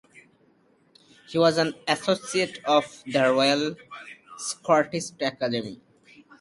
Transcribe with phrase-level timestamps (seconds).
[1.27, 3.75] He was an associate of the Royal
[4.35, 5.79] Scottish Academy.